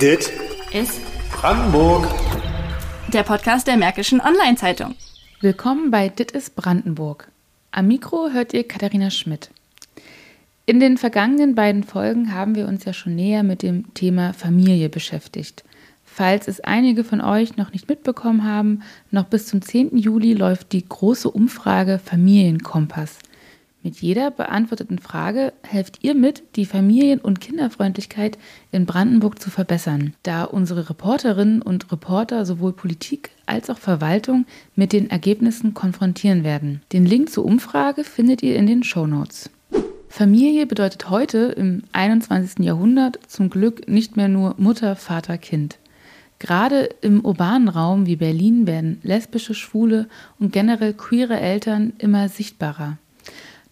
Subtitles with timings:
[0.00, 0.30] Dit
[0.74, 1.00] ist
[1.32, 2.06] Brandenburg.
[3.14, 4.94] der Podcast der Märkischen Online-Zeitung.
[5.40, 7.28] Willkommen bei Dit ist Brandenburg.
[7.70, 9.50] Am Mikro hört ihr Katharina Schmidt.
[10.66, 14.90] In den vergangenen beiden Folgen haben wir uns ja schon näher mit dem Thema Familie
[14.90, 15.64] beschäftigt.
[16.04, 19.96] Falls es einige von euch noch nicht mitbekommen haben, noch bis zum 10.
[19.96, 23.18] Juli läuft die große Umfrage Familienkompass.
[23.86, 28.36] Mit jeder beantworteten Frage helft ihr mit, die Familien- und Kinderfreundlichkeit
[28.72, 34.44] in Brandenburg zu verbessern, da unsere Reporterinnen und Reporter sowohl Politik als auch Verwaltung
[34.74, 36.82] mit den Ergebnissen konfrontieren werden.
[36.92, 39.50] Den Link zur Umfrage findet ihr in den Show Notes.
[40.08, 42.64] Familie bedeutet heute im 21.
[42.64, 45.78] Jahrhundert zum Glück nicht mehr nur Mutter, Vater, Kind.
[46.40, 50.08] Gerade im urbanen Raum wie Berlin werden lesbische, schwule
[50.40, 52.98] und generell queere Eltern immer sichtbarer.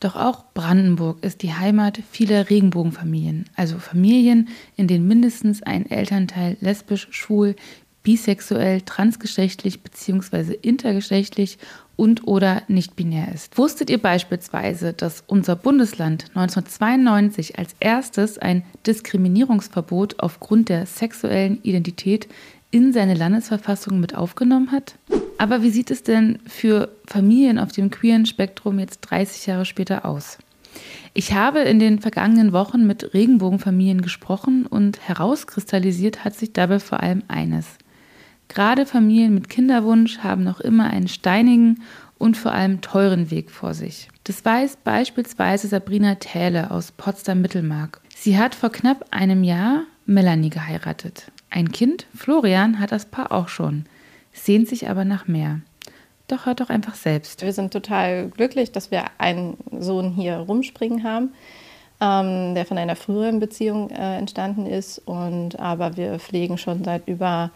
[0.04, 6.58] Doch auch Brandenburg ist die Heimat vieler Regenbogenfamilien, also Familien, in denen mindestens ein Elternteil
[6.60, 7.56] lesbisch, schwul,
[8.02, 10.58] bisexuell, transgeschlechtlich bzw.
[10.60, 11.56] intergeschlechtlich
[11.97, 13.56] und oder nicht binär ist.
[13.56, 22.28] Wusstet ihr beispielsweise, dass unser Bundesland 1992 als erstes ein Diskriminierungsverbot aufgrund der sexuellen Identität
[22.75, 24.97] in seine Landesverfassung mit aufgenommen hat?
[25.39, 30.05] Aber wie sieht es denn für Familien auf dem queeren Spektrum jetzt 30 Jahre später
[30.05, 30.39] aus?
[31.12, 37.00] Ich habe in den vergangenen Wochen mit Regenbogenfamilien gesprochen und herauskristallisiert hat sich dabei vor
[37.00, 37.78] allem eines.
[38.48, 41.81] Gerade Familien mit Kinderwunsch haben noch immer einen steinigen
[42.19, 44.09] und vor allem teuren Weg vor sich.
[44.25, 48.00] Das weiß beispielsweise Sabrina Tähle aus Potsdam-Mittelmark.
[48.16, 51.31] Sie hat vor knapp einem Jahr Melanie geheiratet.
[51.55, 53.84] Ein Kind, Florian, hat das Paar auch schon,
[54.33, 55.60] sehnt sich aber nach mehr.
[56.27, 57.42] Doch hört doch einfach selbst.
[57.42, 61.32] Wir sind total glücklich, dass wir einen Sohn hier rumspringen haben,
[62.00, 64.98] ähm, der von einer früheren Beziehung äh, entstanden ist.
[64.98, 67.52] Und aber wir pflegen schon seit über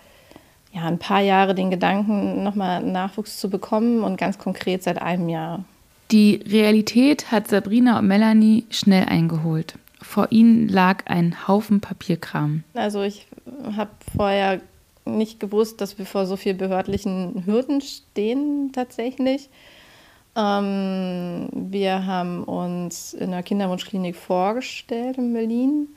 [0.72, 5.28] ja, ein paar Jahren den Gedanken, nochmal Nachwuchs zu bekommen und ganz konkret seit einem
[5.28, 5.64] Jahr.
[6.12, 9.74] Die Realität hat Sabrina und Melanie schnell eingeholt.
[10.08, 12.64] Vor ihnen lag ein Haufen Papierkram.
[12.72, 13.26] Also ich
[13.76, 14.62] habe vorher
[15.04, 19.50] nicht gewusst, dass wir vor so vielen behördlichen Hürden stehen tatsächlich.
[20.34, 25.88] Ähm, wir haben uns in der Kinderwunschklinik vorgestellt in Berlin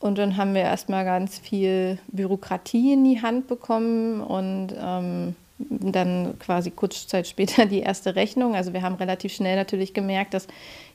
[0.00, 6.38] und dann haben wir erstmal ganz viel Bürokratie in die Hand bekommen und ähm, dann
[6.38, 8.54] quasi kurz Zeit später die erste Rechnung.
[8.54, 10.46] Also wir haben relativ schnell natürlich gemerkt, dass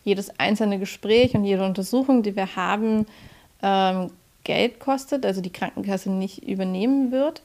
[0.03, 3.05] jedes einzelne Gespräch und jede Untersuchung, die wir haben,
[3.61, 4.11] ähm,
[4.43, 7.41] Geld kostet, also die Krankenkasse nicht übernehmen wird.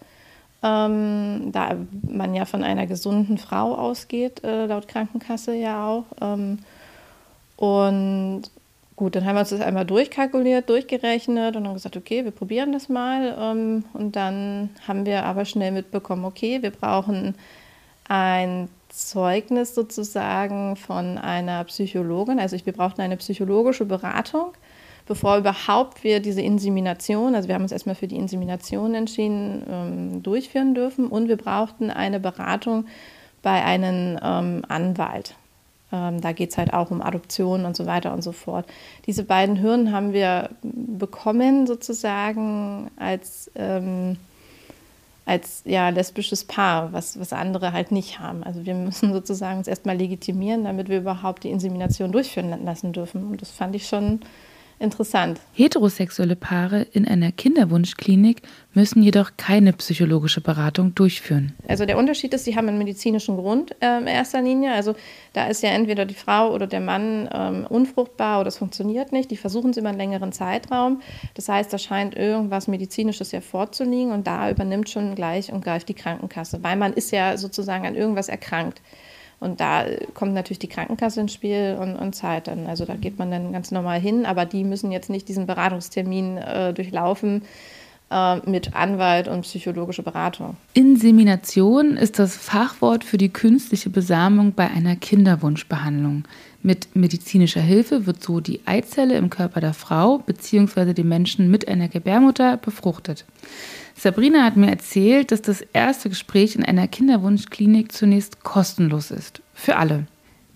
[0.62, 1.77] Ähm, da
[2.09, 6.04] man ja von einer gesunden Frau ausgeht, äh, laut Krankenkasse ja auch.
[6.21, 6.60] Ähm,
[7.56, 8.43] und
[8.96, 12.72] gut, dann haben wir uns das einmal durchkalkuliert, durchgerechnet und haben gesagt, okay, wir probieren
[12.72, 13.36] das mal.
[13.38, 17.34] Ähm, und dann haben wir aber schnell mitbekommen, okay, wir brauchen
[18.08, 22.38] ein Zeugnis sozusagen von einer Psychologin.
[22.38, 24.52] Also wir brauchten eine psychologische Beratung
[25.06, 30.22] bevor überhaupt wir diese Insemination, also wir haben uns erstmal für die Insemination entschieden, ähm,
[30.22, 31.06] durchführen dürfen.
[31.06, 32.86] Und wir brauchten eine Beratung
[33.42, 35.34] bei einem ähm, Anwalt.
[35.92, 38.66] Ähm, da geht es halt auch um Adoption und so weiter und so fort.
[39.06, 44.16] Diese beiden Hürden haben wir bekommen sozusagen als, ähm,
[45.24, 48.42] als ja, lesbisches Paar, was, was andere halt nicht haben.
[48.42, 53.24] Also wir müssen sozusagen uns erstmal legitimieren, damit wir überhaupt die Insemination durchführen lassen dürfen.
[53.24, 54.20] Und das fand ich schon
[54.78, 55.41] interessant.
[55.53, 58.42] Heterosexuelle Paare in einer Kinderwunschklinik
[58.75, 61.54] müssen jedoch keine psychologische Beratung durchführen.
[61.66, 64.72] Also der Unterschied ist, sie haben einen medizinischen Grund äh, in erster Linie.
[64.75, 64.94] Also
[65.32, 69.31] da ist ja entweder die Frau oder der Mann ähm, unfruchtbar oder es funktioniert nicht.
[69.31, 71.00] Die versuchen es über einen längeren Zeitraum.
[71.34, 75.88] Das heißt, da scheint irgendwas Medizinisches ja vorzuliegen und da übernimmt schon gleich und greift
[75.88, 78.82] die Krankenkasse, weil man ist ja sozusagen an irgendwas erkrankt.
[79.38, 82.66] Und da kommt natürlich die Krankenkasse ins Spiel und, und zahlt dann.
[82.66, 86.38] Also da geht man dann ganz normal hin, aber die müssen jetzt nicht diesen Beratungstermin
[86.38, 87.42] äh, durchlaufen
[88.10, 90.56] äh, mit Anwalt und psychologische Beratung.
[90.72, 96.24] Insemination ist das Fachwort für die künstliche Besamung bei einer Kinderwunschbehandlung.
[96.62, 100.94] Mit medizinischer Hilfe wird so die Eizelle im Körper der Frau bzw.
[100.94, 103.24] dem Menschen mit einer Gebärmutter befruchtet.
[103.98, 109.41] Sabrina hat mir erzählt, dass das erste Gespräch in einer Kinderwunschklinik zunächst kostenlos ist.
[109.54, 110.07] Für alle.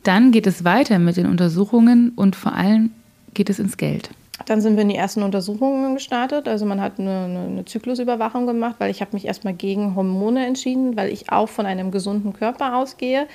[0.03, 2.91] Dann geht es weiter mit den Untersuchungen und vor allem
[3.33, 4.11] geht es ins Geld.
[4.47, 6.49] Dann sind wir in die ersten Untersuchungen gestartet.
[6.49, 10.97] Also man hat eine, eine, Zyklusüberwachung gemacht, weil ich habe mich erstmal gegen Hormone entschieden,
[10.97, 13.27] weil ich auch von einem gesunden Körper ausgehe,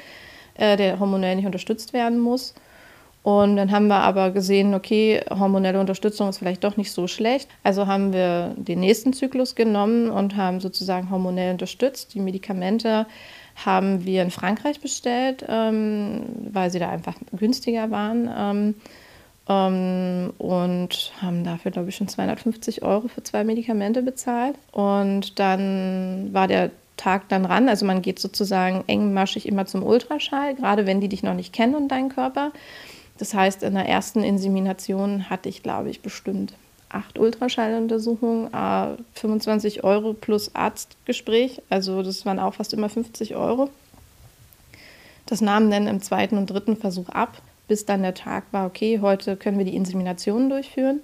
[0.56, 2.56] äh, der hormonell nicht unterstützt werden muss.
[3.26, 7.50] Und dann haben wir aber gesehen, okay, hormonelle Unterstützung ist vielleicht doch nicht so schlecht.
[7.64, 12.14] Also haben wir den nächsten Zyklus genommen und haben sozusagen hormonell unterstützt.
[12.14, 13.08] Die Medikamente
[13.66, 18.30] haben wir in Frankreich bestellt, ähm, weil sie da einfach günstiger waren.
[18.38, 18.76] Ähm,
[19.50, 24.56] ähm, und haben dafür, glaube ich, schon 250 Euro für zwei Medikamente bezahlt.
[24.72, 27.70] Und dann war der Tag dann ran.
[27.70, 31.74] Also man geht sozusagen engmaschig immer zum Ultraschall, gerade wenn die dich noch nicht kennen
[31.74, 32.52] und deinen Körper.
[33.18, 36.54] Das heißt, in der ersten Insemination hatte ich, glaube ich, bestimmt
[36.90, 38.50] acht Ultraschalluntersuchungen,
[39.14, 41.62] 25 Euro plus Arztgespräch.
[41.70, 43.70] Also das waren auch fast immer 50 Euro.
[45.26, 49.00] Das nahm dann im zweiten und dritten Versuch ab, bis dann der Tag war, okay,
[49.02, 51.00] heute können wir die Insemination durchführen.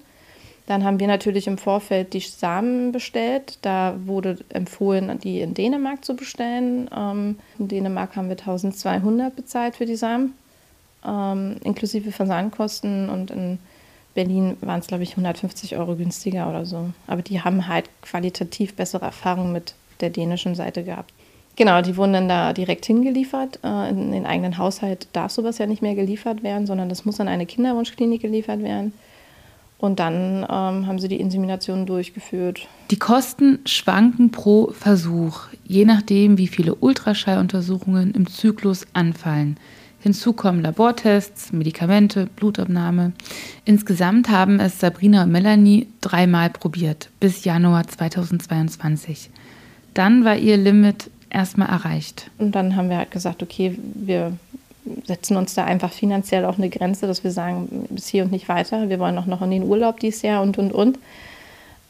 [0.67, 3.57] Dann haben wir natürlich im Vorfeld die Samen bestellt.
[3.63, 6.89] Da wurde empfohlen, die in Dänemark zu bestellen.
[6.95, 10.35] Ähm, in Dänemark haben wir 1200 bezahlt für die Samen
[11.06, 13.59] ähm, inklusive Versandkosten und in
[14.13, 16.89] Berlin waren es, glaube ich, 150 Euro günstiger oder so.
[17.07, 21.13] Aber die haben halt qualitativ bessere Erfahrungen mit der dänischen Seite gehabt.
[21.56, 23.59] Genau, die wurden dann da direkt hingeliefert.
[23.63, 27.19] Äh, in den eigenen Haushalt darf sowas ja nicht mehr geliefert werden, sondern das muss
[27.19, 28.94] an eine Kinderwunschklinik geliefert werden.
[29.77, 32.68] Und dann ähm, haben sie die Insemination durchgeführt.
[32.92, 39.57] Die Kosten schwanken pro Versuch, je nachdem, wie viele Ultraschalluntersuchungen im Zyklus anfallen.
[40.01, 43.13] Hinzu kommen Labortests, Medikamente, Blutabnahme.
[43.65, 49.30] Insgesamt haben es Sabrina und Melanie dreimal probiert, bis Januar 2022.
[49.94, 52.31] Dann war ihr Limit erstmal erreicht.
[52.39, 54.33] Und dann haben wir halt gesagt, okay, wir
[55.06, 58.50] setzen uns da einfach finanziell auch eine Grenze, dass wir sagen, bis hier und nicht
[58.50, 58.89] weiter.
[58.89, 60.98] Wir wollen auch noch in den Urlaub dieses Jahr und, und, und.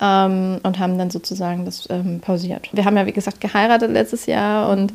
[0.02, 2.70] Ähm, und haben dann sozusagen das ähm, pausiert.
[2.74, 4.92] Wir haben ja, wie gesagt, geheiratet letztes Jahr und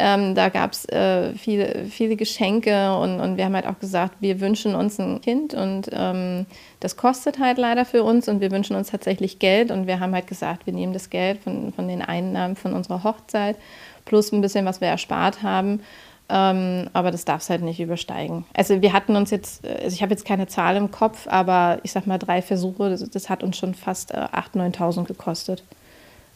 [0.00, 4.14] ähm, da gab es äh, viele, viele Geschenke und, und wir haben halt auch gesagt,
[4.20, 6.46] wir wünschen uns ein Kind und ähm,
[6.78, 10.14] das kostet halt leider für uns und wir wünschen uns tatsächlich Geld und wir haben
[10.14, 13.56] halt gesagt, wir nehmen das Geld von, von den Einnahmen von unserer Hochzeit
[14.04, 15.80] plus ein bisschen, was wir erspart haben.
[16.28, 18.44] Ähm, aber das darf es halt nicht übersteigen.
[18.54, 21.90] Also wir hatten uns jetzt, also ich habe jetzt keine Zahl im Kopf, aber ich
[21.90, 25.64] sag mal drei Versuche, das, das hat uns schon fast äh, 8.000, 9.000 gekostet.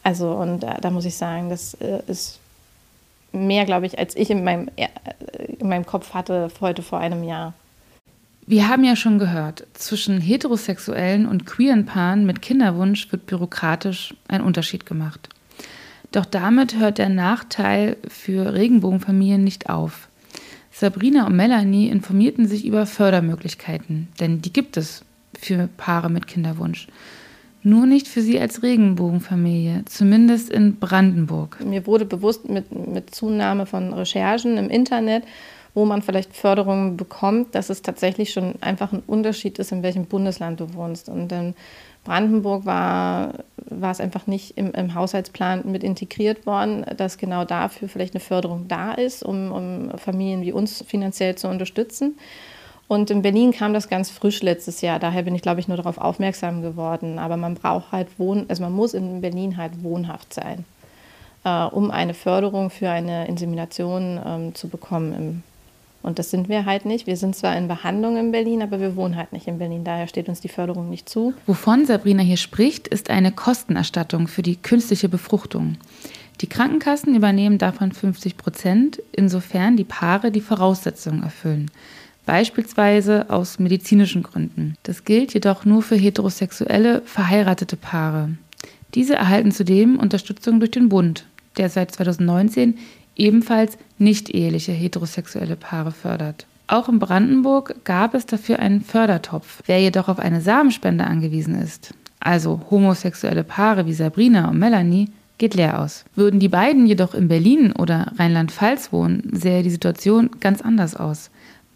[0.03, 2.41] Also und äh, da muss ich sagen, das äh, ist
[3.32, 4.88] mehr, glaube ich, als ich in meinem, äh,
[5.58, 7.55] in meinem Kopf hatte heute vor einem Jahr.
[8.46, 14.40] Wir haben ja schon gehört, zwischen heterosexuellen und queeren Paaren mit Kinderwunsch wird bürokratisch ein
[14.40, 15.29] Unterschied gemacht.
[16.11, 20.08] Doch damit hört der Nachteil für Regenbogenfamilien nicht auf.
[20.73, 25.05] Sabrina und Melanie informierten sich über Fördermöglichkeiten, denn die gibt es
[25.38, 26.88] für Paare mit Kinderwunsch.
[27.64, 31.64] Nur nicht für sie als Regenbogenfamilie, zumindest in Brandenburg.
[31.64, 35.25] Mir wurde bewusst mit, mit Zunahme von Recherchen im Internet,
[35.75, 40.06] wo man vielleicht Förderungen bekommt, dass es tatsächlich schon einfach ein Unterschied ist, in welchem
[40.06, 41.09] Bundesland du wohnst.
[41.09, 41.55] Und in
[42.05, 47.88] Brandenburg war, war es einfach nicht im, im Haushaltsplan mit integriert worden, dass genau dafür
[47.88, 52.19] vielleicht eine Förderung da ist, um, um Familien wie uns finanziell zu unterstützen.
[52.88, 54.99] Und in Berlin kam das ganz frisch letztes Jahr.
[54.99, 57.19] Daher bin ich, glaube ich, nur darauf aufmerksam geworden.
[57.19, 60.64] Aber man braucht halt Wohn, also man muss in Berlin halt wohnhaft sein,
[61.44, 65.14] äh, um eine Förderung für eine Insemination ähm, zu bekommen.
[65.14, 65.43] Im,
[66.02, 67.06] und das sind wir halt nicht.
[67.06, 69.85] Wir sind zwar in Behandlung in Berlin, aber wir wohnen halt nicht in Berlin.
[69.85, 71.33] Daher steht uns die Förderung nicht zu.
[71.47, 75.76] Wovon Sabrina hier spricht, ist eine Kostenerstattung für die künstliche Befruchtung.
[76.40, 81.71] Die Krankenkassen übernehmen davon 50 Prozent, insofern die Paare die Voraussetzungen erfüllen
[82.26, 84.76] beispielsweise aus medizinischen Gründen.
[84.83, 88.31] Das gilt jedoch nur für heterosexuelle, verheiratete Paare.
[88.95, 91.26] Diese erhalten zudem Unterstützung durch den Bund,
[91.57, 92.79] der seit 2019
[93.17, 96.47] ebenfalls nicht eheliche heterosexuelle Paare fördert.
[96.67, 99.62] Auch in Brandenburg gab es dafür einen Fördertopf.
[99.67, 105.55] Wer jedoch auf eine Samenspende angewiesen ist, also homosexuelle Paare wie Sabrina und Melanie, geht
[105.55, 106.05] leer aus.
[106.14, 111.31] Würden die beiden jedoch in Berlin oder Rheinland-Pfalz wohnen, sähe die Situation ganz anders aus.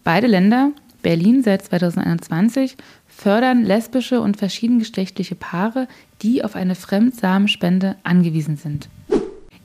[0.07, 0.71] Beide Länder,
[1.01, 5.89] Berlin seit 2021, fördern lesbische und verschiedengeschlechtliche Paare,
[6.21, 8.87] die auf eine Fremdsamenspende angewiesen sind.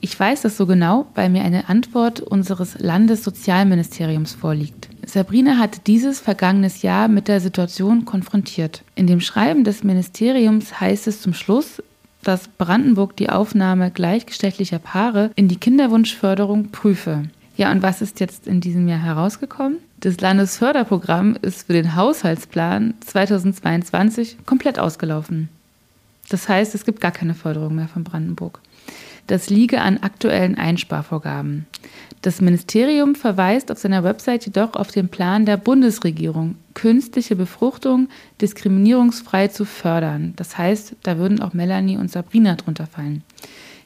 [0.01, 4.89] Ich weiß das so genau, weil mir eine Antwort unseres Landessozialministeriums vorliegt.
[5.05, 8.83] Sabrina hat dieses vergangenes Jahr mit der Situation konfrontiert.
[8.95, 11.81] In dem Schreiben des Ministeriums heißt es zum Schluss,
[12.21, 17.29] dass Brandenburg die Aufnahme gleichgeschlechtlicher Paare in die Kinderwunschförderung prüfe.
[17.55, 19.77] Ja, und was ist jetzt in diesem Jahr herausgekommen?
[20.03, 25.47] Das Landesförderprogramm ist für den Haushaltsplan 2022 komplett ausgelaufen.
[26.27, 28.59] Das heißt, es gibt gar keine Förderung mehr von Brandenburg.
[29.27, 31.67] das liege an aktuellen Einsparvorgaben.
[32.21, 38.09] Das Ministerium verweist auf seiner Website jedoch auf den Plan der Bundesregierung, künstliche Befruchtung
[38.41, 40.33] diskriminierungsfrei zu fördern.
[40.35, 43.23] Das heißt, da würden auch Melanie und Sabrina drunter fallen.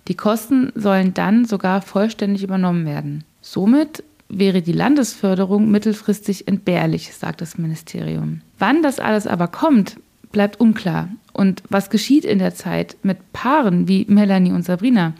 [0.07, 3.23] Die Kosten sollen dann sogar vollständig übernommen werden.
[3.41, 8.41] Somit wäre die Landesförderung mittelfristig entbehrlich, sagt das Ministerium.
[8.59, 9.97] Wann das alles aber kommt,
[10.31, 11.09] bleibt unklar.
[11.33, 15.13] Und was geschieht in der Zeit mit Paaren wie Melanie und Sabrina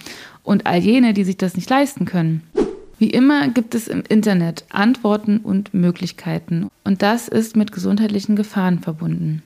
[0.44, 2.44] und all jene, die sich das nicht leisten können?
[3.00, 8.80] Wie immer gibt es im Internet Antworten und Möglichkeiten und das ist mit gesundheitlichen Gefahren
[8.80, 9.44] verbunden.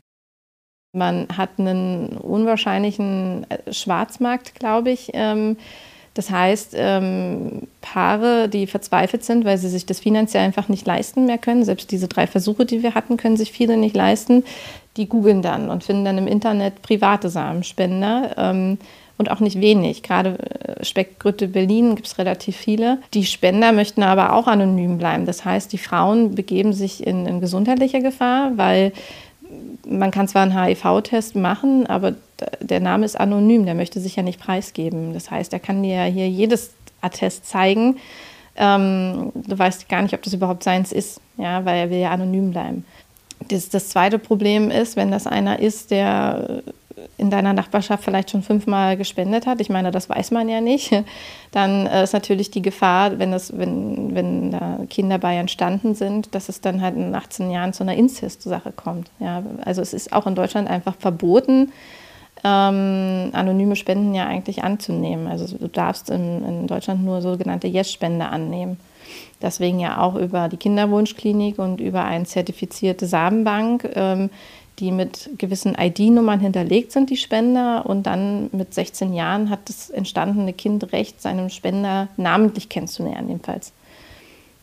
[0.93, 5.11] Man hat einen unwahrscheinlichen Schwarzmarkt, glaube ich.
[5.13, 5.57] Ähm,
[6.13, 11.25] das heißt, ähm, Paare, die verzweifelt sind, weil sie sich das finanziell einfach nicht leisten
[11.25, 14.43] mehr können, selbst diese drei Versuche, die wir hatten, können sich viele nicht leisten,
[14.97, 18.77] die googeln dann und finden dann im Internet private Samenspender ähm,
[19.17, 20.03] und auch nicht wenig.
[20.03, 22.97] Gerade äh, Speckgrütte Berlin gibt es relativ viele.
[23.13, 25.25] Die Spender möchten aber auch anonym bleiben.
[25.25, 28.91] Das heißt, die Frauen begeben sich in, in gesundheitliche Gefahr, weil
[29.87, 32.15] man kann zwar einen HIV-Test machen, aber
[32.59, 35.13] der Name ist anonym, der möchte sich ja nicht preisgeben.
[35.13, 36.71] Das heißt, er kann dir ja hier jedes
[37.01, 37.97] Attest zeigen.
[38.55, 42.11] Ähm, du weißt gar nicht, ob das überhaupt seins ist, ja, weil er will ja
[42.11, 42.85] anonym bleiben.
[43.47, 46.61] Das, das zweite Problem ist, wenn das einer ist, der
[47.17, 50.91] in deiner Nachbarschaft vielleicht schon fünfmal gespendet hat, ich meine, das weiß man ja nicht,
[51.51, 56.33] dann äh, ist natürlich die Gefahr, wenn, das, wenn, wenn da Kinder bei entstanden sind,
[56.35, 59.09] dass es dann halt in 18 Jahren zu einer Inzest-Sache kommt.
[59.19, 61.71] Ja, also es ist auch in Deutschland einfach verboten,
[62.43, 65.27] ähm, anonyme Spenden ja eigentlich anzunehmen.
[65.27, 68.77] Also du darfst in, in Deutschland nur sogenannte Yes-Spende annehmen.
[69.41, 73.89] Deswegen ja auch über die Kinderwunschklinik und über eine zertifizierte Samenbank.
[73.95, 74.29] Ähm,
[74.81, 77.85] die mit gewissen ID-Nummern hinterlegt sind, die Spender.
[77.85, 83.71] Und dann mit 16 Jahren hat das entstandene Kind Recht, seinen Spender namentlich kennenzulernen, jedenfalls.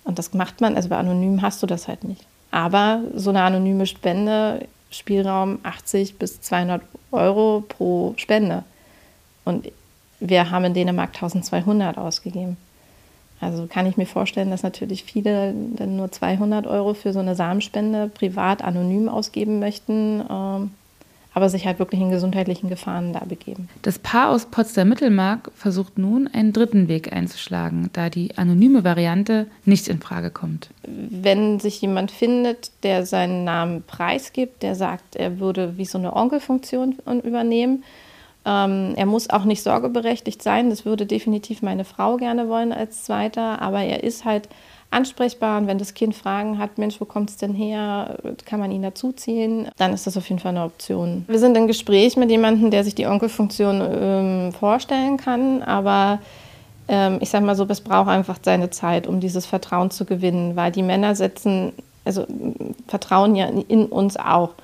[0.05, 2.27] Und das macht man, also bei Anonym hast du das halt nicht.
[2.51, 8.64] Aber so eine anonyme Spende, Spielraum 80 bis 200 Euro pro Spende.
[9.45, 9.71] Und
[10.21, 12.57] wir haben in Dänemark 1200 ausgegeben.
[13.40, 17.37] Also kann ich mir vorstellen, dass natürlich viele dann nur 200 Euro für so eine
[17.37, 20.71] Samenspende privat anonym ausgeben möchten, ähm,
[21.35, 23.69] aber sich halt wirklich in gesundheitlichen Gefahren da begeben.
[23.83, 29.89] Das Paar aus Potsdam-Mittelmark versucht nun einen dritten Weg einzuschlagen, da die anonyme Variante nicht
[29.89, 30.71] in Frage kommt.
[30.85, 36.17] Wenn sich jemand findet, der seinen Namen preisgibt, der sagt, er würde wie so eine
[36.17, 37.85] Onkelfunktion übernehmen,
[38.49, 40.71] ähm, er muss auch nicht sorgeberechtigt sein.
[40.71, 43.61] Das würde definitiv meine Frau gerne wollen als Zweiter.
[43.61, 44.49] Aber er ist halt
[44.90, 45.61] ansprechbar.
[45.61, 48.18] Und wenn das Kind Fragen hat, Mensch, wo kommt es denn her?
[48.45, 49.68] Kann man ihn dazuziehen?
[49.76, 51.25] Dann ist das auf jeden Fall eine Option.
[51.28, 55.62] Wir sind im Gespräch mit jemandem, der sich die Onkelfunktion ähm, vorstellen kann.
[55.62, 56.21] Aber
[56.88, 60.57] ähm, ich sage mal so, es braucht einfach seine Zeit, um dieses Vertrauen zu gewinnen.
[60.57, 61.73] Weil die Männer setzen,
[62.04, 62.26] also
[62.87, 64.54] vertrauen ja in uns auch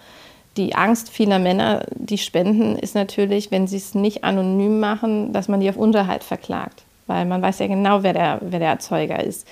[0.57, 5.49] die Angst vieler Männer, die spenden, ist natürlich, wenn sie es nicht anonym machen, dass
[5.49, 6.85] man die auf Unterhalt verklagt.
[7.07, 9.47] Weil man weiß ja genau, wer der, wer der Erzeuger ist.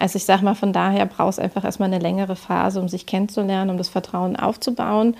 [0.00, 3.04] Also ich sage mal, von daher braucht es einfach erstmal eine längere Phase, um sich
[3.04, 5.14] kennenzulernen, um das Vertrauen aufzubauen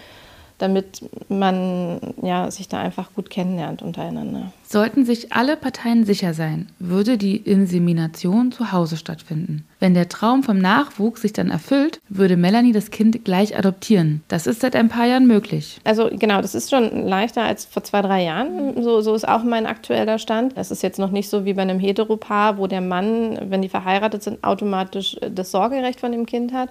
[0.60, 4.52] damit man ja, sich da einfach gut kennenlernt untereinander.
[4.68, 9.66] Sollten sich alle Parteien sicher sein, würde die Insemination zu Hause stattfinden.
[9.80, 14.22] Wenn der Traum vom Nachwuchs sich dann erfüllt, würde Melanie das Kind gleich adoptieren.
[14.28, 15.80] Das ist seit ein paar Jahren möglich.
[15.84, 18.82] Also genau, das ist schon leichter als vor zwei, drei Jahren.
[18.82, 20.56] So, so ist auch mein aktueller Stand.
[20.56, 23.68] Das ist jetzt noch nicht so wie bei einem Heteropaar, wo der Mann, wenn die
[23.70, 26.68] verheiratet sind, automatisch das Sorgerecht von dem Kind hat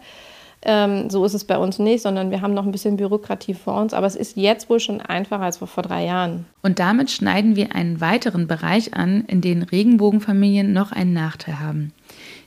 [0.62, 3.80] ähm, so ist es bei uns nicht, sondern wir haben noch ein bisschen Bürokratie vor
[3.80, 3.94] uns.
[3.94, 6.46] Aber es ist jetzt wohl schon einfacher als vor, drei Jahren.
[6.62, 11.94] Und damit schneiden wir einen weiteren Bereich an, in dem Regenbogenfamilien noch einen Nachteil haben.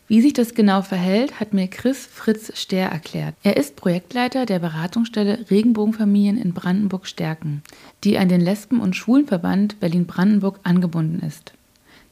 [0.09, 3.35] Wie sich das genau verhält, hat mir Chris Fritz Ster erklärt.
[3.43, 7.63] Er ist Projektleiter der Beratungsstelle Regenbogenfamilien in Brandenburg Stärken,
[8.05, 11.55] die an den Lesben- und Schwulenverband Berlin-Brandenburg angebunden ist.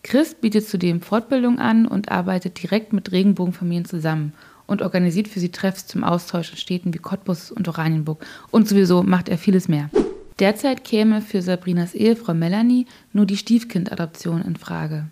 [0.03, 4.33] Chris bietet zudem Fortbildung an und arbeitet direkt mit Regenbogenfamilien zusammen
[4.71, 8.25] und organisiert für sie Treffs zum Austausch in Städten wie Cottbus und Oranienburg.
[8.53, 9.91] Und sowieso macht er vieles mehr.
[10.39, 15.07] Derzeit käme für Sabrinas Ehefrau Melanie nur die Stiefkindadoption in Frage.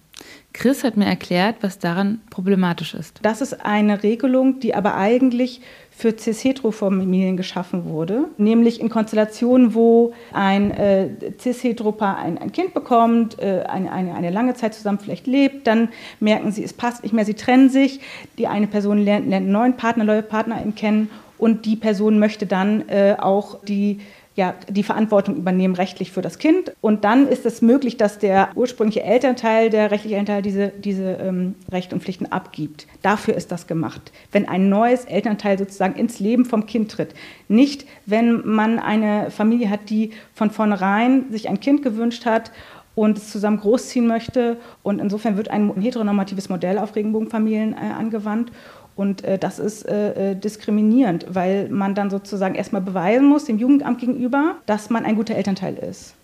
[0.52, 3.20] Chris hat mir erklärt, was daran problematisch ist.
[3.22, 5.60] Das ist eine Regelung, die aber eigentlich
[5.90, 13.38] für cis-hetero-Familien geschaffen wurde, nämlich in Konstellationen, wo ein äh, cis-hetero-Paar ein, ein, Kind bekommt,
[13.40, 15.88] äh, eine, eine, eine, lange Zeit zusammen vielleicht lebt, dann
[16.20, 18.00] merken sie, es passt nicht mehr, sie trennen sich,
[18.38, 22.46] die eine Person lernt, lernt einen neuen Partner, neue Partnerin kennen und die Person möchte
[22.46, 24.00] dann äh, auch die
[24.38, 26.70] ja, die Verantwortung übernehmen rechtlich für das Kind.
[26.80, 31.56] Und dann ist es möglich, dass der ursprüngliche Elternteil, der rechtliche Elternteil, diese, diese ähm,
[31.72, 32.86] Rechte und Pflichten abgibt.
[33.02, 34.12] Dafür ist das gemacht.
[34.30, 37.14] Wenn ein neues Elternteil sozusagen ins Leben vom Kind tritt.
[37.48, 42.52] Nicht, wenn man eine Familie hat, die von vornherein sich ein Kind gewünscht hat
[42.94, 44.56] und es zusammen großziehen möchte.
[44.84, 48.52] Und insofern wird ein heteronormatives Modell auf Regenbogenfamilien äh, angewandt.
[48.98, 53.56] Und äh, das ist äh, äh, diskriminierend, weil man dann sozusagen erstmal beweisen muss dem
[53.56, 56.14] Jugendamt gegenüber, dass man ein guter Elternteil ist.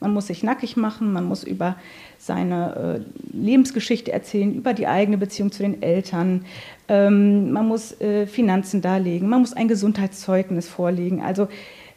[0.00, 1.76] Man muss sich nackig machen, man muss über
[2.18, 6.46] seine äh, Lebensgeschichte erzählen, über die eigene Beziehung zu den Eltern.
[6.88, 11.20] Ähm, man muss äh, Finanzen darlegen, man muss ein Gesundheitszeugnis vorlegen.
[11.20, 11.48] Also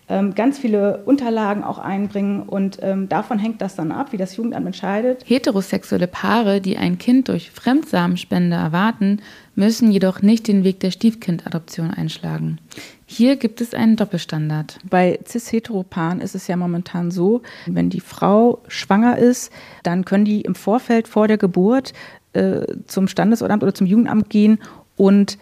[0.07, 4.67] ganz viele Unterlagen auch einbringen und ähm, davon hängt das dann ab, wie das Jugendamt
[4.67, 5.23] entscheidet.
[5.25, 9.19] Heterosexuelle Paare, die ein Kind durch Fremdsamenspende erwarten,
[9.55, 12.59] müssen jedoch nicht den Weg der Stiefkindadoption einschlagen.
[13.07, 14.79] Hier gibt es einen Doppelstandard.
[14.89, 19.51] Bei cis-heteropaaren ist es ja momentan so, wenn die Frau schwanger ist,
[19.83, 21.93] dann können die im Vorfeld vor der Geburt
[22.33, 24.59] äh, zum Standesamt oder zum Jugendamt gehen
[24.97, 25.37] und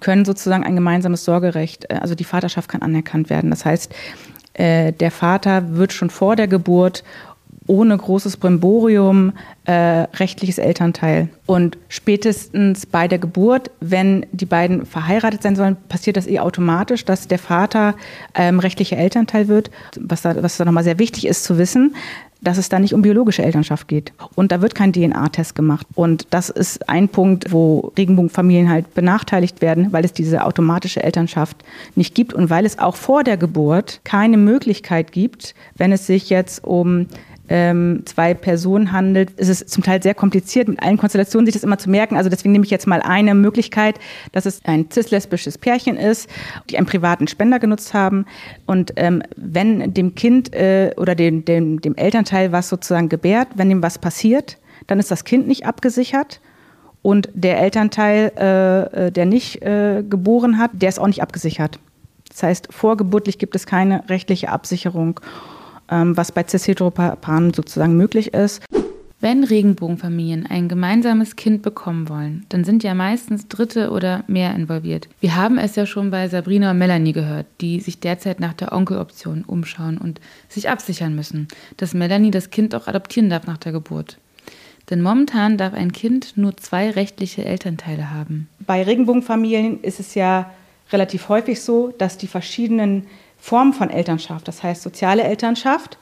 [0.00, 3.50] können sozusagen ein gemeinsames Sorgerecht, äh, also die Vaterschaft kann anerkannt werden.
[3.50, 3.92] Das heißt,
[4.54, 7.04] äh, der Vater wird schon vor der Geburt
[7.66, 9.32] ohne großes Brimborium
[9.64, 11.28] äh, rechtliches Elternteil.
[11.46, 17.04] Und spätestens bei der Geburt, wenn die beiden verheiratet sein sollen, passiert das eh automatisch,
[17.04, 17.94] dass der Vater
[18.34, 19.70] ähm, rechtlicher Elternteil wird.
[20.00, 21.94] Was da, was da nochmal sehr wichtig ist zu wissen,
[22.40, 24.12] dass es da nicht um biologische Elternschaft geht.
[24.34, 25.86] Und da wird kein DNA-Test gemacht.
[25.94, 31.56] Und das ist ein Punkt, wo Regenbogenfamilien halt benachteiligt werden, weil es diese automatische Elternschaft
[31.94, 36.30] nicht gibt und weil es auch vor der Geburt keine Möglichkeit gibt, wenn es sich
[36.30, 37.06] jetzt um
[37.50, 41.64] ähm, zwei Personen handelt, ist es zum Teil sehr kompliziert, mit allen Konstellationen sich das
[41.64, 42.16] immer zu merken.
[42.16, 43.98] Also deswegen nehme ich jetzt mal eine Möglichkeit,
[44.30, 46.30] dass es ein cis-lesbisches Pärchen ist,
[46.70, 48.24] die einen privaten Spender genutzt haben.
[48.66, 53.68] Und ähm, wenn dem Kind äh, oder dem, dem, dem Elternteil was sozusagen gebärt, wenn
[53.68, 56.40] dem was passiert, dann ist das Kind nicht abgesichert.
[57.02, 61.80] Und der Elternteil, äh, äh der nicht äh, geboren hat, der ist auch nicht abgesichert.
[62.28, 65.18] Das heißt, vorgeburtlich gibt es keine rechtliche Absicherung.
[65.90, 68.62] Ähm, was bei cis-heteropaaren sozusagen möglich ist.
[69.22, 75.08] Wenn Regenbogenfamilien ein gemeinsames Kind bekommen wollen, dann sind ja meistens Dritte oder mehr involviert.
[75.20, 78.72] Wir haben es ja schon bei Sabrina und Melanie gehört, die sich derzeit nach der
[78.72, 83.72] Onkeloption umschauen und sich absichern müssen, dass Melanie das Kind auch adoptieren darf nach der
[83.72, 84.16] Geburt.
[84.88, 88.48] Denn momentan darf ein Kind nur zwei rechtliche Elternteile haben.
[88.60, 90.50] Bei Regenbogenfamilien ist es ja
[90.92, 93.06] relativ häufig so, dass die verschiedenen
[93.40, 95.98] Form von Elternschaft, das heißt soziale Elternschaft.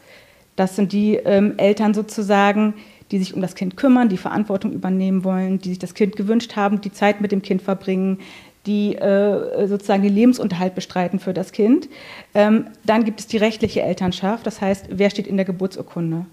[0.57, 2.74] Das sind die ähm, Eltern sozusagen,
[3.11, 6.57] die sich um das Kind kümmern, die Verantwortung übernehmen wollen, die sich das Kind gewünscht
[6.57, 8.18] haben, die Zeit mit dem Kind verbringen,
[8.66, 11.88] die äh, sozusagen den Lebensunterhalt bestreiten für das Kind.
[12.35, 16.27] Ähm, dann gibt es die rechtliche Elternschaft, das heißt, wer steht in der Geburtsurkunde?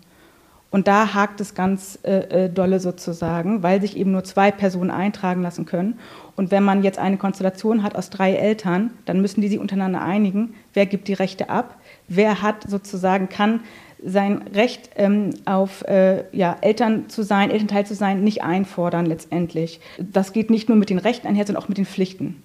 [0.75, 4.91] Und da hakt es ganz äh, äh dolle sozusagen, weil sich eben nur zwei Personen
[4.91, 5.97] eintragen lassen können.
[6.35, 10.01] Und wenn man jetzt eine Konstellation hat aus drei Eltern, dann müssen die sich untereinander
[10.01, 11.77] einigen, wer gibt die Rechte ab,
[12.09, 13.61] wer hat sozusagen, kann
[14.03, 19.79] sein Recht ähm, auf äh, ja, Eltern zu sein, Elternteil zu sein, nicht einfordern letztendlich.
[19.97, 22.43] Das geht nicht nur mit den Rechten einher, sondern auch mit den Pflichten.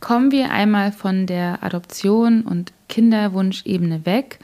[0.00, 4.38] Kommen wir einmal von der Adoption und Kinderwunschebene weg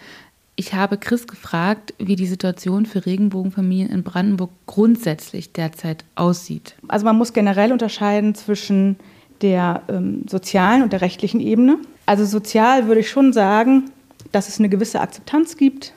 [0.61, 6.75] ich habe Chris gefragt, wie die Situation für Regenbogenfamilien in Brandenburg grundsätzlich derzeit aussieht.
[6.87, 8.97] Also man muss generell unterscheiden zwischen
[9.41, 11.79] der ähm, sozialen und der rechtlichen Ebene.
[12.05, 13.91] Also sozial würde ich schon sagen,
[14.33, 15.95] dass es eine gewisse Akzeptanz gibt,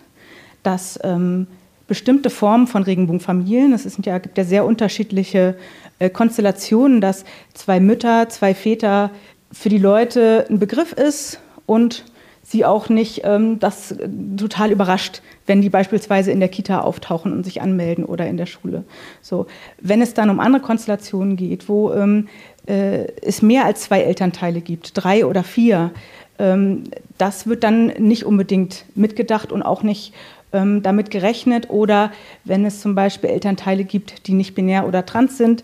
[0.64, 1.48] dass ähm,
[1.88, 5.58] bestimmte Formen von Regenbogenfamilien, es ja, gibt ja sehr unterschiedliche
[6.00, 9.12] äh, Konstellationen, dass zwei Mütter, zwei Väter
[9.52, 12.06] für die Leute ein Begriff ist und
[12.44, 17.32] sie auch nicht ähm, das äh, total überrascht, wenn die beispielsweise in der Kita auftauchen
[17.32, 18.84] und sich anmelden oder in der Schule.
[19.22, 19.48] So,
[19.82, 22.28] wenn es dann um andere Konstellationen geht, wo ähm,
[22.68, 25.92] äh, es mehr als zwei Elternteile gibt, drei oder vier,
[26.38, 26.84] ähm,
[27.18, 30.14] das wird dann nicht unbedingt mitgedacht und auch nicht
[30.52, 31.70] ähm, damit gerechnet.
[31.70, 32.12] Oder
[32.44, 35.64] wenn es zum Beispiel Elternteile gibt, die nicht binär oder trans sind.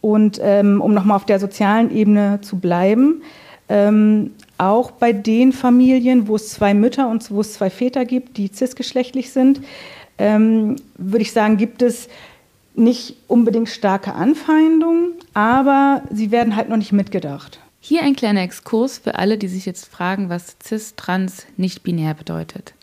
[0.00, 3.22] Und ähm, um nochmal auf der sozialen Ebene zu bleiben,
[3.68, 8.36] ähm, auch bei den Familien, wo es zwei Mütter und wo es zwei Väter gibt,
[8.36, 9.60] die cisgeschlechtlich sind,
[10.18, 12.08] ähm, würde ich sagen, gibt es
[12.74, 17.60] nicht unbedingt starke Anfeindungen, aber sie werden halt noch nicht mitgedacht.
[17.80, 22.14] Hier ein kleiner Exkurs für alle, die sich jetzt fragen, was cis, trans, nicht binär
[22.14, 22.74] bedeutet.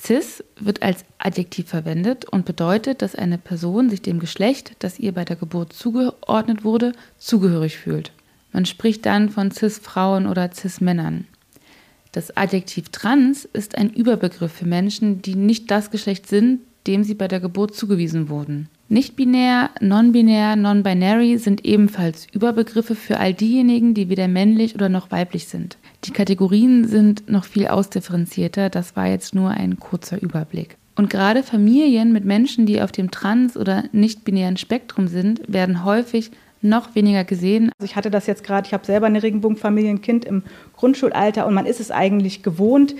[0.00, 5.12] Cis wird als Adjektiv verwendet und bedeutet, dass eine Person sich dem Geschlecht, das ihr
[5.12, 8.12] bei der Geburt zugeordnet wurde, zugehörig fühlt.
[8.52, 11.26] Man spricht dann von Cis-Frauen oder Cis-Männern.
[12.12, 17.14] Das Adjektiv trans ist ein Überbegriff für Menschen, die nicht das Geschlecht sind, dem sie
[17.14, 18.68] bei der Geburt zugewiesen wurden.
[18.88, 25.46] Nicht-binär, non-binär, non-binary sind ebenfalls Überbegriffe für all diejenigen, die weder männlich oder noch weiblich
[25.46, 25.76] sind.
[26.04, 30.78] Die Kategorien sind noch viel ausdifferenzierter, das war jetzt nur ein kurzer Überblick.
[30.96, 36.30] Und gerade Familien mit Menschen, die auf dem trans- oder nicht-binären Spektrum sind, werden häufig
[36.60, 37.70] noch weniger gesehen.
[37.78, 40.42] Also ich hatte das jetzt gerade, ich habe selber eine Regenbogenfamilie, ein Kind im
[40.76, 42.94] Grundschulalter und man ist es eigentlich gewohnt,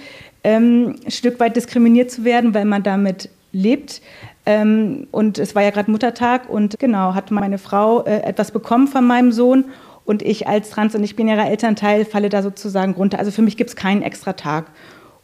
[0.44, 4.00] ähm, ein Stück weit diskriminiert zu werden, weil man damit lebt.
[4.46, 8.86] Ähm, und es war ja gerade Muttertag und genau, hat meine Frau äh, etwas bekommen
[8.86, 9.66] von meinem Sohn
[10.04, 13.18] und ich als trans- und nicht-binärer Elternteil falle da sozusagen runter.
[13.18, 14.70] Also für mich gibt es keinen extra Tag.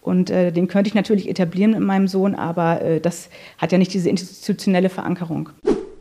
[0.03, 3.79] Und äh, den könnte ich natürlich etablieren mit meinem Sohn, aber äh, das hat ja
[3.79, 5.49] nicht diese institutionelle Verankerung.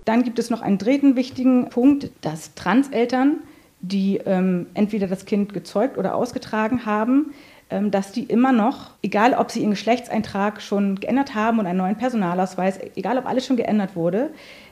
[0.05, 3.37] Dann gibt es noch einen dritten wichtigen Punkt, dass Transeltern,
[3.81, 7.33] die ähm, entweder das Kind gezeugt oder ausgetragen haben,
[7.69, 11.79] ähm, dass die immer noch, egal ob sie ihren Geschlechtseintrag schon geändert haben und einen
[11.79, 14.29] neuen Personalausweis, egal ob alles schon geändert wurde,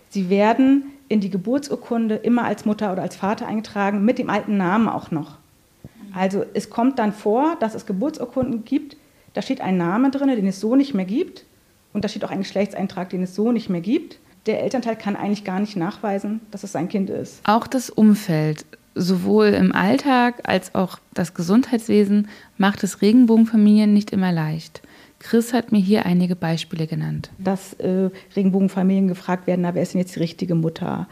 [0.10, 4.58] sie werden in die Geburtsurkunde immer als Mutter oder als Vater eingetragen, mit dem alten
[4.58, 5.38] Namen auch noch.
[6.14, 8.98] Also es kommt dann vor, dass es Geburtsurkunden gibt,
[9.34, 11.46] da steht ein Name drin, den es so nicht mehr gibt.
[11.94, 14.20] Und da steht auch ein Geschlechtseintrag, den es so nicht mehr gibt.
[14.48, 17.42] Der Elternteil kann eigentlich gar nicht nachweisen, dass es sein Kind ist.
[17.44, 22.28] Auch das Umfeld, sowohl im Alltag als auch das Gesundheitswesen,
[22.58, 24.82] macht es Regenbogenfamilien nicht immer leicht.
[25.20, 27.30] Chris hat mir hier einige Beispiele genannt.
[27.38, 31.08] Dass äh, Regenbogenfamilien gefragt werden, na, wer ist denn jetzt die richtige Mutter?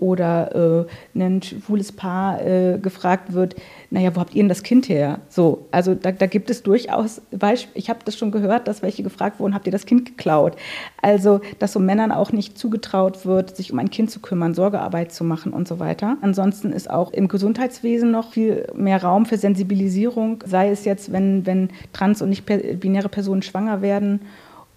[0.00, 3.56] Oder äh, ein schwules Paar äh, gefragt wird,
[3.90, 5.20] naja, wo habt ihr denn das Kind her?
[5.28, 9.02] So, also da, da gibt es durchaus Beispiele, ich habe das schon gehört, dass welche
[9.02, 10.56] gefragt wurden, habt ihr das Kind geklaut?
[11.02, 15.12] Also, dass so Männern auch nicht zugetraut wird, sich um ein Kind zu kümmern, Sorgearbeit
[15.12, 16.16] zu machen und so weiter.
[16.20, 21.46] Ansonsten ist auch im Gesundheitswesen noch viel mehr Raum für Sensibilisierung, sei es jetzt, wenn,
[21.46, 24.20] wenn trans- und nicht-binäre Personen schwanger werden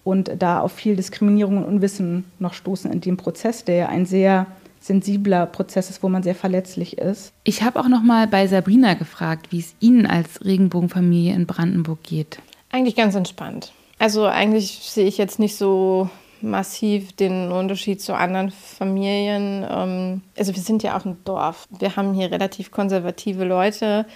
[0.04, 4.06] und da auf viel Diskriminierung und Unwissen noch stoßen in dem Prozess, der ja ein
[4.06, 4.46] sehr
[4.82, 7.32] sensibler Prozess ist, wo man sehr verletzlich ist.
[7.44, 12.02] Ich habe auch noch mal bei Sabrina gefragt, wie es Ihnen als Regenbogenfamilie in Brandenburg
[12.02, 12.38] geht.
[12.70, 13.72] Eigentlich ganz entspannt.
[13.98, 19.64] Also eigentlich sehe ich jetzt nicht so massiv den Unterschied zu anderen Familien.
[19.68, 21.68] Ähm, also wir sind ja auch ein Dorf.
[21.78, 24.06] Wir haben hier relativ konservative Leute,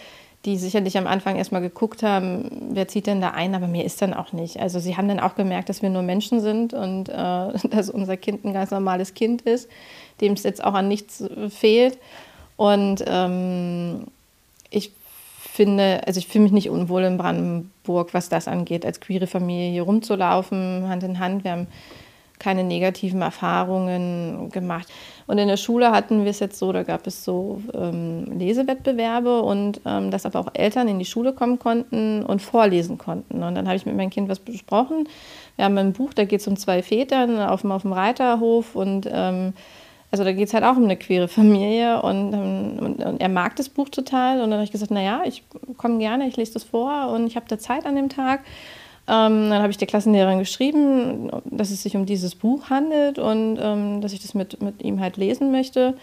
[0.45, 4.01] die sicherlich am Anfang erstmal geguckt haben, wer zieht denn da ein, aber mir ist
[4.03, 4.61] dann auch nicht.
[4.61, 7.13] Also sie haben dann auch gemerkt, dass wir nur Menschen sind und äh,
[7.71, 9.69] dass unser Kind ein ganz normales Kind ist
[10.21, 11.99] dem es jetzt auch an nichts fehlt.
[12.57, 14.07] Und ähm,
[14.71, 14.93] ich
[15.57, 19.71] finde, also ich fühle mich nicht unwohl in Brandenburg, was das angeht, als queere Familie
[19.71, 21.45] hier rumzulaufen, Hand in Hand.
[21.45, 21.67] Wir haben
[22.39, 24.89] keine negativen Erfahrungen gemacht.
[25.27, 29.41] Und in der Schule hatten wir es jetzt so, da gab es so ähm, Lesewettbewerbe
[29.43, 33.43] und ähm, dass aber auch Eltern in die Schule kommen konnten und vorlesen konnten.
[33.43, 35.09] Und dann habe ich mit meinem Kind was besprochen.
[35.57, 38.77] Wir haben ein Buch, da geht es um zwei Väter auf dem, auf dem Reiterhof
[38.77, 39.55] und ähm,
[40.11, 43.29] also da geht es halt auch um eine queere Familie und, ähm, und, und, er
[43.29, 44.41] mag das Buch total.
[44.41, 45.43] Und dann habe ich gesagt, naja, ich
[45.77, 48.41] komme gerne, ich lese das vor und ich habe da Zeit an dem Tag.
[49.09, 53.59] Ähm, dann habe ich der Klassenlehrerin geschrieben, dass es sich um dieses Buch handelt und
[53.61, 55.95] ähm, dass ich das mit, mit ihm halt lesen möchte.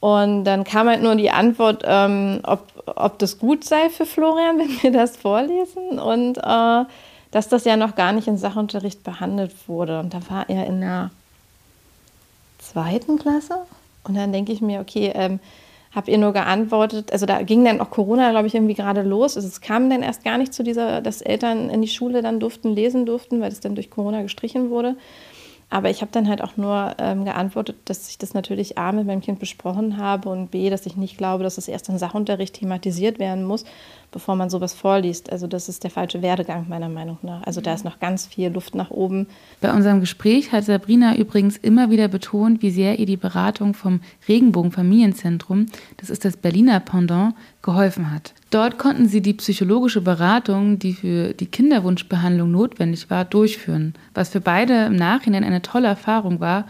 [0.00, 4.58] Und dann kam halt nur die Antwort, ähm, ob, ob das gut sei für Florian,
[4.58, 6.84] wenn wir das vorlesen und äh,
[7.30, 10.00] dass das ja noch gar nicht in Sachunterricht behandelt wurde.
[10.00, 11.10] Und da war er in der
[12.64, 13.58] zweiten Klasse.
[14.04, 15.40] Und dann denke ich mir, okay, ähm,
[15.94, 19.36] habe ihr nur geantwortet, also da ging dann auch Corona, glaube ich, irgendwie gerade los.
[19.36, 22.40] Also es kam dann erst gar nicht zu dieser, dass Eltern in die Schule dann
[22.40, 24.96] durften, lesen durften, weil es dann durch Corona gestrichen wurde.
[25.70, 29.06] Aber ich habe dann halt auch nur ähm, geantwortet, dass ich das natürlich A mit
[29.06, 32.54] meinem Kind besprochen habe und B, dass ich nicht glaube, dass es erst im Sachunterricht
[32.54, 33.64] thematisiert werden muss,
[34.12, 35.32] bevor man sowas vorliest.
[35.32, 37.42] Also das ist der falsche Werdegang meiner Meinung nach.
[37.42, 39.26] Also da ist noch ganz viel Luft nach oben.
[39.60, 44.00] Bei unserem Gespräch hat Sabrina übrigens immer wieder betont, wie sehr ihr die Beratung vom
[44.28, 48.34] Regenbogen Familienzentrum, das ist das Berliner Pendant, geholfen hat.
[48.54, 54.40] Dort konnten sie die psychologische Beratung, die für die Kinderwunschbehandlung notwendig war, durchführen, was für
[54.40, 56.68] beide im Nachhinein eine tolle Erfahrung war,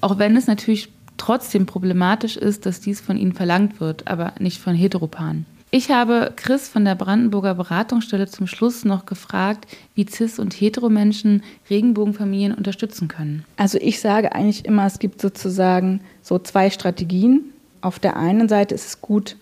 [0.00, 4.62] auch wenn es natürlich trotzdem problematisch ist, dass dies von ihnen verlangt wird, aber nicht
[4.62, 5.44] von Heteropanen.
[5.70, 11.42] Ich habe Chris von der Brandenburger Beratungsstelle zum Schluss noch gefragt, wie cis- und heteromenschen
[11.68, 13.44] Regenbogenfamilien unterstützen können.
[13.58, 17.52] Also ich sage eigentlich immer, es gibt sozusagen so zwei Strategien.
[17.82, 19.36] Auf der einen Seite ist es gut,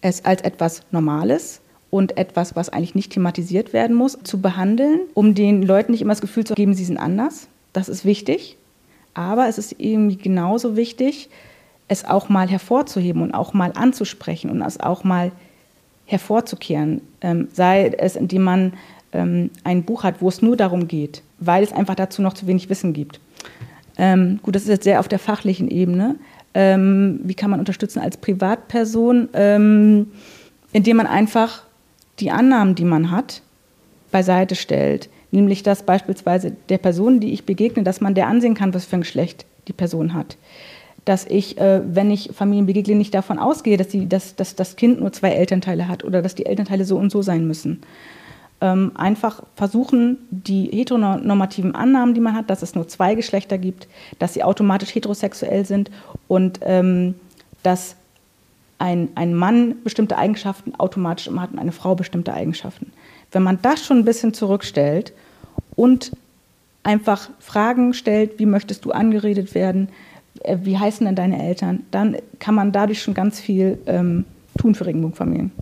[0.00, 5.34] es als etwas Normales und etwas, was eigentlich nicht thematisiert werden muss, zu behandeln, um
[5.34, 7.48] den Leuten nicht immer das Gefühl zu geben, sie sind anders.
[7.72, 8.56] Das ist wichtig.
[9.14, 11.30] Aber es ist irgendwie genauso wichtig,
[11.88, 15.32] es auch mal hervorzuheben und auch mal anzusprechen und es auch mal
[16.04, 18.72] hervorzukehren, ähm, sei es, indem man
[19.12, 22.46] ähm, ein Buch hat, wo es nur darum geht, weil es einfach dazu noch zu
[22.46, 23.20] wenig Wissen gibt.
[23.98, 26.16] Ähm, gut, das ist jetzt sehr auf der fachlichen Ebene.
[26.58, 29.28] Ähm, wie kann man unterstützen als Privatperson?
[29.34, 30.06] Ähm,
[30.72, 31.64] indem man einfach
[32.18, 33.42] die Annahmen, die man hat,
[34.10, 35.10] beiseite stellt.
[35.30, 38.96] Nämlich, dass beispielsweise der Person, die ich begegne, dass man der ansehen kann, was für
[38.96, 40.38] ein Geschlecht die Person hat.
[41.04, 44.76] Dass ich, äh, wenn ich Familien begegne, nicht davon ausgehe, dass, die, dass, dass das
[44.76, 47.82] Kind nur zwei Elternteile hat oder dass die Elternteile so und so sein müssen.
[48.60, 53.86] Ähm, einfach versuchen, die heteronormativen Annahmen, die man hat, dass es nur zwei Geschlechter gibt,
[54.18, 55.90] dass sie automatisch heterosexuell sind
[56.26, 57.14] und ähm,
[57.62, 57.96] dass
[58.78, 62.92] ein, ein Mann bestimmte Eigenschaften automatisch immer hat und eine Frau bestimmte Eigenschaften.
[63.32, 65.12] Wenn man das schon ein bisschen zurückstellt
[65.74, 66.12] und
[66.82, 69.88] einfach Fragen stellt, wie möchtest du angeredet werden,
[70.40, 74.24] äh, wie heißen denn deine Eltern, dann kann man dadurch schon ganz viel ähm,
[74.58, 75.52] tun für Regenbogenfamilien.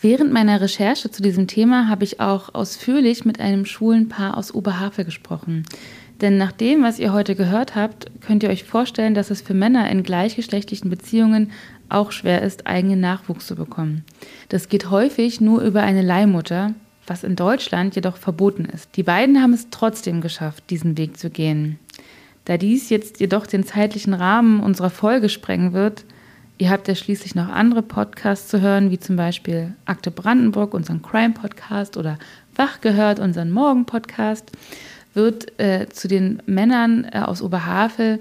[0.00, 4.54] Während meiner Recherche zu diesem Thema habe ich auch ausführlich mit einem schwulen Paar aus
[4.54, 5.64] Oberhavel gesprochen.
[6.20, 9.54] Denn nach dem, was ihr heute gehört habt, könnt ihr euch vorstellen, dass es für
[9.54, 11.50] Männer in gleichgeschlechtlichen Beziehungen
[11.88, 14.04] auch schwer ist, eigenen Nachwuchs zu bekommen.
[14.48, 16.74] Das geht häufig nur über eine Leihmutter,
[17.06, 18.96] was in Deutschland jedoch verboten ist.
[18.96, 21.78] Die beiden haben es trotzdem geschafft, diesen Weg zu gehen.
[22.44, 26.04] Da dies jetzt jedoch den zeitlichen Rahmen unserer Folge sprengen wird,
[26.58, 31.02] ihr habt ja schließlich noch andere Podcasts zu hören, wie zum Beispiel Akte Brandenburg, unseren
[31.02, 32.18] Crime-Podcast oder
[32.56, 34.50] Wach gehört, unseren Morgen-Podcast,
[35.14, 38.20] wird äh, zu den Männern äh, aus Oberhavel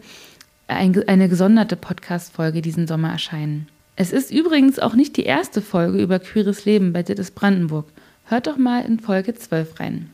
[0.67, 3.67] ein, eine gesonderte Podcast-Folge diesen Sommer erscheinen.
[3.95, 7.87] Es ist übrigens auch nicht die erste Folge über queeres Leben bei Dittis Brandenburg.
[8.25, 10.11] Hört doch mal in Folge 12 rein.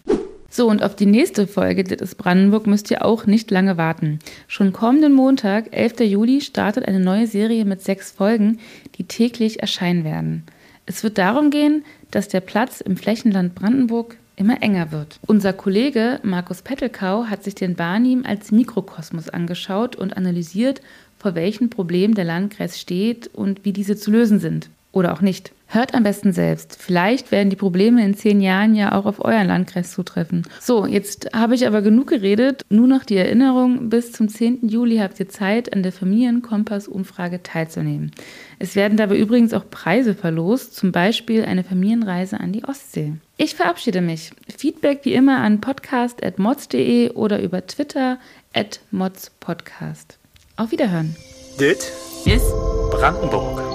[0.55, 4.19] So, und auf die nächste Folge Dittis Brandenburg müsst ihr auch nicht lange warten.
[4.47, 6.01] Schon kommenden Montag, 11.
[6.01, 8.59] Juli, startet eine neue Serie mit sechs Folgen,
[8.95, 10.43] die täglich erscheinen werden.
[10.85, 15.17] Es wird darum gehen, dass der Platz im Flächenland Brandenburg immer enger wird.
[15.25, 20.81] Unser Kollege Markus Pettelkau hat sich den Barnim als Mikrokosmos angeschaut und analysiert,
[21.17, 24.69] vor welchen Problemen der Landkreis steht und wie diese zu lösen sind.
[24.93, 25.51] Oder auch nicht.
[25.65, 26.77] Hört am besten selbst.
[26.79, 30.43] Vielleicht werden die Probleme in zehn Jahren ja auch auf euren Landkreis zutreffen.
[30.61, 32.61] So, jetzt habe ich aber genug geredet.
[32.69, 34.69] Nur noch die Erinnerung, bis zum 10.
[34.69, 38.11] Juli habt ihr Zeit, an der Familienkompass-Umfrage teilzunehmen.
[38.59, 43.13] Es werden dabei übrigens auch Preise verlost, zum Beispiel eine Familienreise an die Ostsee.
[43.37, 44.29] Ich verabschiede mich.
[44.55, 48.19] Feedback wie immer an podcast.mods.de oder über Twitter
[48.53, 50.19] at modspodcast.
[50.55, 51.15] Auf Wiederhören.
[51.59, 51.91] Dit
[52.25, 52.53] ist
[52.91, 53.72] Brandenburg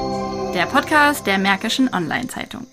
[0.58, 2.66] der Podcast der Märkischen Online-Zeitung.